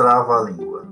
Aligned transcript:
trava-língua. 0.00 0.86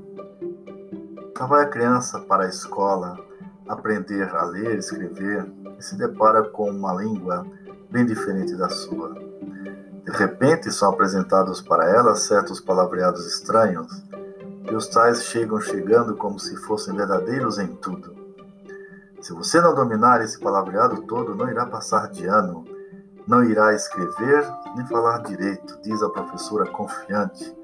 Lá 1.41 1.46
vai 1.46 1.64
a 1.64 1.69
criança 1.69 2.21
para 2.21 2.45
a 2.45 2.48
escola 2.48 3.19
aprender 3.66 4.29
a 4.37 4.45
ler, 4.45 4.77
escrever 4.77 5.50
e 5.79 5.82
se 5.82 5.96
depara 5.96 6.43
com 6.43 6.69
uma 6.69 6.93
língua 6.93 7.46
bem 7.91 8.05
diferente 8.05 8.55
da 8.55 8.68
sua. 8.68 9.14
De 9.14 10.12
repente 10.12 10.71
são 10.71 10.91
apresentados 10.91 11.62
para 11.62 11.89
ela 11.89 12.14
certos 12.16 12.61
palavreados 12.61 13.27
estranhos 13.27 13.91
e 14.71 14.75
os 14.75 14.86
tais 14.89 15.25
chegam 15.25 15.59
chegando 15.59 16.14
como 16.14 16.38
se 16.38 16.54
fossem 16.56 16.95
verdadeiros 16.95 17.59
em 17.59 17.68
tudo. 17.77 18.14
Se 19.22 19.32
você 19.32 19.59
não 19.59 19.75
dominar 19.75 20.20
esse 20.20 20.38
palavreado 20.38 21.00
todo, 21.04 21.34
não 21.34 21.48
irá 21.48 21.64
passar 21.64 22.11
de 22.11 22.27
ano, 22.27 22.62
não 23.27 23.43
irá 23.43 23.72
escrever 23.72 24.46
nem 24.77 24.86
falar 24.86 25.22
direito, 25.22 25.79
diz 25.82 26.02
a 26.02 26.11
professora 26.11 26.66
confiante, 26.70 27.56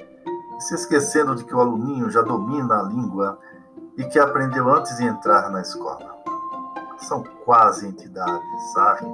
se 0.58 0.74
esquecendo 0.74 1.34
de 1.34 1.44
que 1.44 1.54
o 1.54 1.60
aluninho 1.60 2.10
já 2.10 2.22
domina 2.22 2.80
a 2.80 2.82
língua 2.82 3.38
e 3.96 4.04
que 4.04 4.18
aprendeu 4.18 4.68
antes 4.68 4.96
de 4.96 5.04
entrar 5.04 5.50
na 5.50 5.60
escola. 5.60 6.14
São 6.98 7.22
quase 7.44 7.86
entidades, 7.86 8.72
sabe? 8.72 9.06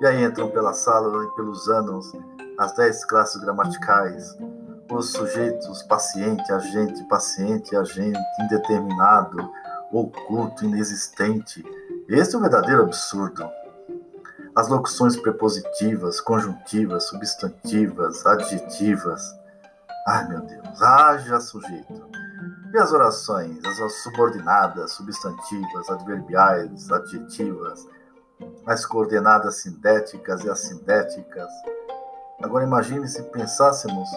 E 0.00 0.06
aí 0.06 0.24
entram 0.24 0.50
pela 0.50 0.72
sala 0.72 1.24
e 1.24 1.28
pelos 1.34 1.68
anos 1.68 2.12
as 2.58 2.74
dez 2.74 3.04
classes 3.04 3.40
gramaticais, 3.40 4.36
os 4.90 5.10
sujeitos 5.12 5.82
paciente, 5.84 6.52
agente, 6.52 7.02
paciente, 7.04 7.76
agente, 7.76 8.18
indeterminado, 8.40 9.50
oculto, 9.92 10.64
inexistente. 10.64 11.64
Este 12.08 12.34
é 12.34 12.38
o 12.38 12.40
um 12.40 12.42
verdadeiro 12.42 12.82
absurdo. 12.82 13.48
As 14.54 14.68
locuções 14.68 15.16
prepositivas, 15.16 16.20
conjuntivas, 16.20 17.04
substantivas, 17.04 18.24
adjetivas. 18.24 19.22
Ai 20.06 20.28
meu 20.28 20.40
Deus, 20.40 20.80
haja 20.80 21.40
sujeito. 21.40 22.08
E 22.72 22.78
as 22.78 22.92
orações, 22.92 23.58
as 23.64 24.02
subordinadas, 24.02 24.92
substantivas, 24.92 25.90
adverbiais, 25.90 26.92
adjetivas, 26.92 27.88
as 28.64 28.86
coordenadas 28.86 29.62
sindéticas 29.62 30.44
e 30.44 30.50
assindéticas. 30.50 31.50
Agora 32.40 32.64
imagine 32.64 33.08
se 33.08 33.20
pensássemos 33.24 34.08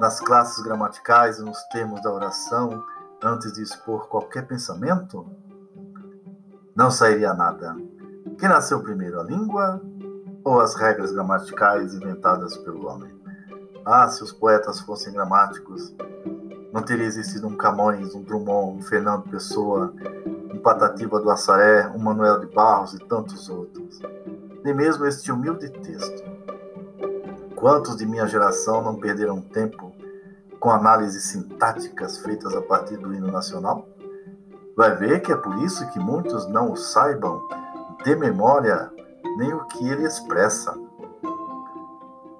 nas 0.00 0.20
classes 0.20 0.60
gramaticais 0.64 1.38
e 1.38 1.44
nos 1.44 1.62
termos 1.68 2.02
da 2.02 2.12
oração 2.12 2.82
antes 3.22 3.52
de 3.52 3.62
expor 3.62 4.08
qualquer 4.08 4.46
pensamento? 4.46 5.24
Não 6.74 6.90
sairia 6.90 7.32
nada. 7.32 7.76
Quem 8.38 8.48
nasceu 8.48 8.80
primeiro, 8.82 9.20
a 9.20 9.24
língua 9.24 9.80
ou 10.44 10.60
as 10.60 10.74
regras 10.74 11.12
gramaticais 11.12 11.94
inventadas 11.94 12.56
pelo 12.56 12.88
homem? 12.88 13.17
Ah, 13.90 14.06
se 14.06 14.22
os 14.22 14.30
poetas 14.30 14.80
fossem 14.80 15.14
gramáticos, 15.14 15.94
não 16.70 16.82
teria 16.82 17.06
existido 17.06 17.48
um 17.48 17.56
Camões, 17.56 18.14
um 18.14 18.22
Drummond, 18.22 18.80
um 18.80 18.82
Fernando 18.82 19.30
Pessoa, 19.30 19.94
um 20.52 20.58
Patativa 20.58 21.18
do 21.18 21.30
Assaré, 21.30 21.88
um 21.88 21.98
Manuel 21.98 22.38
de 22.38 22.54
Barros 22.54 22.92
e 22.92 22.98
tantos 22.98 23.48
outros. 23.48 23.98
Nem 24.62 24.74
mesmo 24.74 25.06
este 25.06 25.32
humilde 25.32 25.70
texto. 25.70 26.22
Quantos 27.56 27.96
de 27.96 28.04
minha 28.04 28.26
geração 28.26 28.82
não 28.82 28.94
perderam 28.94 29.40
tempo 29.40 29.90
com 30.60 30.70
análises 30.70 31.24
sintáticas 31.24 32.18
feitas 32.18 32.54
a 32.54 32.60
partir 32.60 32.98
do 32.98 33.14
hino 33.14 33.32
nacional? 33.32 33.88
Vai 34.76 34.94
ver 34.96 35.20
que 35.20 35.32
é 35.32 35.36
por 35.36 35.56
isso 35.62 35.90
que 35.92 35.98
muitos 35.98 36.46
não 36.46 36.76
saibam 36.76 37.40
de 38.04 38.14
memória 38.14 38.92
nem 39.38 39.54
o 39.54 39.64
que 39.64 39.88
ele 39.88 40.04
expressa. 40.04 40.78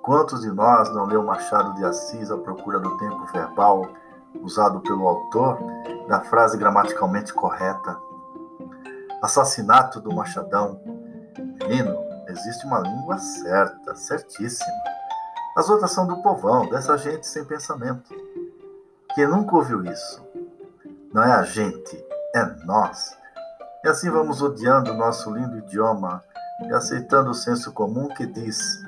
Quantos 0.09 0.41
de 0.41 0.51
nós 0.51 0.89
não 0.95 1.05
leu 1.05 1.23
Machado 1.23 1.75
de 1.75 1.85
Assis 1.85 2.31
à 2.31 2.39
procura 2.39 2.81
do 2.81 2.97
tempo 2.97 3.27
verbal 3.27 3.87
usado 4.41 4.81
pelo 4.81 5.07
autor 5.07 5.59
da 6.09 6.23
frase 6.23 6.57
gramaticalmente 6.57 7.35
correta? 7.35 7.95
Assassinato 9.21 10.01
do 10.01 10.11
Machadão. 10.15 10.81
Menino, 11.61 11.95
existe 12.27 12.65
uma 12.65 12.79
língua 12.79 13.19
certa, 13.19 13.95
certíssima. 13.95 14.73
As 15.55 15.69
outras 15.69 15.91
são 15.91 16.07
do 16.07 16.23
povão, 16.23 16.67
dessa 16.71 16.97
gente 16.97 17.27
sem 17.27 17.45
pensamento. 17.45 18.11
Quem 19.15 19.27
nunca 19.27 19.57
ouviu 19.57 19.85
isso? 19.85 20.27
Não 21.13 21.23
é 21.23 21.33
a 21.33 21.43
gente, 21.43 22.03
é 22.35 22.47
nós. 22.65 23.15
E 23.85 23.89
assim 23.89 24.09
vamos 24.09 24.41
odiando 24.41 24.91
o 24.91 24.97
nosso 24.97 25.31
lindo 25.31 25.59
idioma 25.59 26.25
e 26.63 26.73
aceitando 26.73 27.29
o 27.29 27.35
senso 27.35 27.73
comum 27.73 28.09
que 28.09 28.25
diz: 28.25 28.83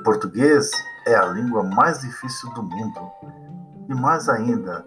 o 0.00 0.02
português 0.02 0.70
é 1.06 1.14
a 1.14 1.26
língua 1.26 1.62
mais 1.62 2.00
difícil 2.00 2.48
do 2.54 2.62
mundo. 2.62 3.12
E 3.86 3.94
mais 3.94 4.30
ainda, 4.30 4.86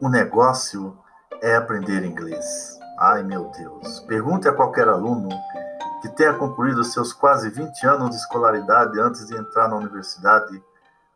o 0.00 0.08
negócio 0.08 0.98
é 1.40 1.54
aprender 1.54 2.04
inglês. 2.04 2.76
Ai 2.98 3.22
meu 3.22 3.52
Deus! 3.56 4.00
Pergunte 4.00 4.48
a 4.48 4.52
qualquer 4.52 4.88
aluno 4.88 5.28
que 6.02 6.08
tenha 6.08 6.34
concluído 6.34 6.82
seus 6.82 7.12
quase 7.12 7.48
20 7.48 7.86
anos 7.86 8.10
de 8.10 8.16
escolaridade 8.16 9.00
antes 9.00 9.24
de 9.26 9.36
entrar 9.36 9.68
na 9.68 9.76
universidade, 9.76 10.60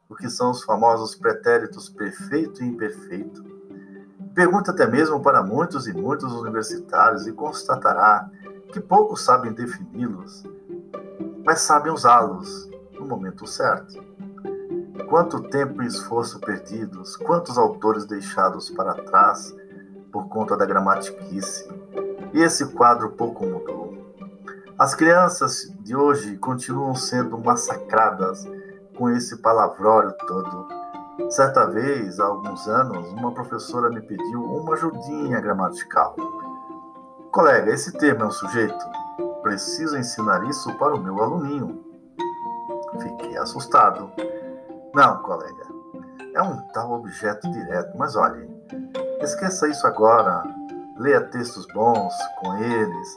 o 0.09 0.15
que 0.15 0.31
são 0.31 0.53
os 0.53 0.63
famosos 0.63 1.17
pretéritos 1.17 1.89
perfeito 1.89 2.63
e 2.63 2.69
imperfeito. 2.69 3.43
Pergunta 4.33 4.71
até 4.71 4.87
mesmo 4.87 5.21
para 5.21 5.43
muitos 5.43 5.89
e 5.89 5.93
muitos 5.93 6.33
universitários 6.35 7.27
e 7.27 7.33
constatará 7.33 8.31
que 8.73 8.81
poucos 8.81 9.25
sabem 9.25 9.53
defini-los, 9.53 10.45
mas 11.45 11.61
sabem 11.61 11.93
usá-los 11.93 12.68
momento 13.09 13.47
certo. 13.47 14.03
Quanto 15.09 15.43
tempo 15.49 15.83
e 15.83 15.87
esforço 15.87 16.39
perdidos, 16.39 17.17
quantos 17.17 17.57
autores 17.57 18.05
deixados 18.05 18.69
para 18.71 18.95
trás 18.95 19.55
por 20.13 20.29
conta 20.29 20.57
da 20.57 20.67
gramatiquice. 20.67 21.67
E 22.33 22.43
esse 22.43 22.67
quadro 22.73 23.11
pouco 23.13 23.47
mudou. 23.47 23.97
As 24.79 24.95
crianças 24.95 25.73
de 25.81 25.97
hoje 25.97 26.37
continuam 26.37 26.95
sendo 26.95 27.39
massacradas 27.39 28.47
com 28.97 29.11
esse 29.11 29.39
palavrório 29.39 30.13
todo. 30.27 30.69
Certa 31.31 31.67
vez, 31.67 32.21
há 32.21 32.27
alguns 32.27 32.69
anos, 32.69 33.09
uma 33.13 33.33
professora 33.33 33.89
me 33.91 34.01
pediu 34.01 34.43
uma 34.45 34.75
ajudinha 34.75 35.41
gramatical. 35.41 36.15
Colega, 37.33 37.73
esse 37.73 37.93
termo 37.93 38.25
é 38.25 38.27
um 38.27 38.31
sujeito? 38.31 38.85
Preciso 39.43 39.97
ensinar 39.97 40.49
isso 40.49 40.73
para 40.75 40.95
o 40.95 41.03
meu 41.03 41.23
aluninho. 41.23 41.88
Fiquei 43.01 43.37
assustado. 43.37 44.11
Não, 44.95 45.23
colega, 45.23 45.67
é 46.35 46.43
um 46.43 46.57
tal 46.69 46.93
objeto 46.93 47.51
direto, 47.51 47.97
mas 47.97 48.17
olhe, 48.17 48.49
esqueça 49.21 49.69
isso 49.69 49.87
agora. 49.87 50.43
Leia 50.97 51.21
textos 51.21 51.67
bons 51.73 52.13
com 52.41 52.57
eles 52.57 53.17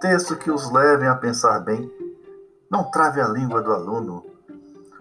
texto 0.00 0.36
que 0.36 0.50
os 0.50 0.70
levem 0.70 1.08
a 1.08 1.16
pensar 1.16 1.58
bem. 1.60 1.90
Não 2.70 2.90
trave 2.90 3.20
a 3.20 3.28
língua 3.28 3.60
do 3.60 3.72
aluno. 3.72 4.24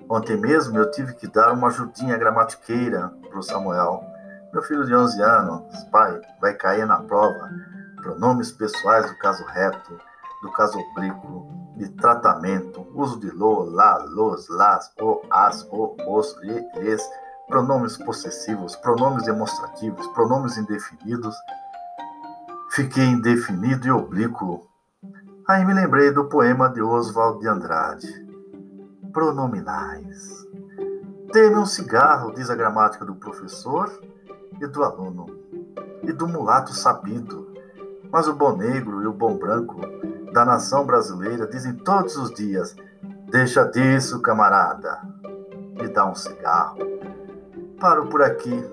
Ontem 0.10 0.38
mesmo 0.38 0.78
eu 0.78 0.90
tive 0.90 1.14
que 1.14 1.28
dar 1.28 1.52
uma 1.54 1.68
ajudinha 1.68 2.18
gramatiqueira 2.18 3.12
para 3.30 3.38
o 3.38 3.44
Samuel. 3.44 4.04
Meu 4.52 4.64
filho 4.64 4.86
de 4.86 4.96
11 4.96 5.22
anos, 5.22 5.84
pai, 5.92 6.20
vai 6.42 6.54
cair 6.54 6.88
na 6.88 6.98
prova. 6.98 7.52
Pronomes 7.98 8.52
pessoais 8.52 9.08
do 9.08 9.18
caso 9.18 9.44
reto, 9.44 10.00
do 10.42 10.52
caso 10.52 10.80
oblíquo, 10.80 11.48
de 11.78 11.90
tratamento, 11.90 12.86
uso 12.94 13.20
de 13.20 13.32
lo, 13.32 13.64
lá, 13.64 13.98
los, 14.10 14.50
las, 14.50 14.92
o, 15.00 15.22
as, 15.30 15.64
o, 15.72 15.96
os, 16.08 16.36
lhe, 16.42 16.60
lhes, 16.76 17.02
pronomes 17.48 17.98
possessivos, 17.98 18.76
pronomes 18.78 19.24
demonstrativos, 19.24 20.06
pronomes 20.08 20.58
indefinidos. 20.58 21.36
Fiquei 22.72 23.06
indefinido 23.06 23.88
e 23.88 23.92
oblíquo 23.92 24.68
Aí 25.48 25.64
me 25.64 25.74
lembrei 25.74 26.12
do 26.12 26.26
poema 26.26 26.68
de 26.68 26.82
Oswald 26.82 27.40
de 27.40 27.48
Andrade. 27.48 28.28
Pronominais. 29.14 30.46
Dê-me 31.32 31.56
um 31.56 31.66
cigarro, 31.66 32.34
diz 32.34 32.50
a 32.50 32.56
gramática 32.56 33.06
do 33.06 33.16
professor 33.16 33.90
e 34.60 34.68
do 34.68 34.84
aluno, 34.84 35.26
e 36.04 36.12
do 36.12 36.28
mulato 36.28 36.74
sabido. 36.74 37.48
Mas 38.12 38.28
o 38.28 38.36
bom 38.36 38.58
negro 38.58 39.02
e 39.02 39.08
o 39.08 39.14
bom 39.14 39.38
branco 39.38 39.80
da 40.38 40.46
nação 40.46 40.86
brasileira 40.86 41.48
dizem 41.48 41.74
todos 41.74 42.16
os 42.16 42.32
dias: 42.32 42.76
Deixa 43.32 43.64
disso, 43.66 44.22
camarada. 44.22 45.02
Me 45.74 45.88
dá 45.88 46.06
um 46.06 46.14
cigarro. 46.14 46.78
Paro 47.80 48.08
por 48.08 48.22
aqui. 48.22 48.64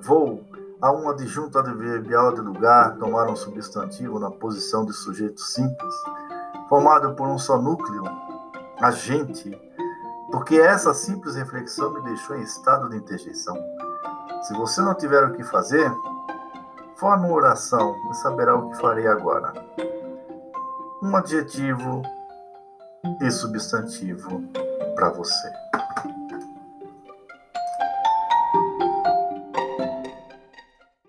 Vou 0.00 0.44
a 0.82 0.90
um 0.90 1.08
adjunto 1.08 1.56
adverbial 1.56 2.34
de 2.34 2.40
lugar 2.40 2.96
tomar 2.96 3.28
um 3.28 3.36
substantivo 3.36 4.18
na 4.18 4.28
posição 4.28 4.84
de 4.84 4.92
sujeito 4.92 5.40
simples, 5.40 5.94
formado 6.68 7.14
por 7.14 7.28
um 7.28 7.38
só 7.38 7.62
núcleo, 7.62 8.02
agente, 8.82 9.56
porque 10.32 10.56
essa 10.56 10.92
simples 10.92 11.36
reflexão 11.36 11.94
me 11.94 12.02
deixou 12.02 12.36
em 12.36 12.42
estado 12.42 12.90
de 12.90 12.96
interjeição. 12.96 13.56
Se 14.42 14.52
você 14.54 14.80
não 14.82 14.94
tiver 14.94 15.22
o 15.22 15.32
que 15.32 15.44
fazer, 15.44 15.90
forme 16.96 17.28
uma 17.28 17.36
oração 17.36 17.94
e 18.10 18.14
saberá 18.14 18.56
o 18.56 18.68
que 18.68 18.80
farei 18.80 19.06
agora. 19.06 19.52
Um 21.04 21.14
adjetivo 21.16 22.00
e 23.20 23.30
substantivo 23.30 24.42
para 24.94 25.10
você. 25.10 25.52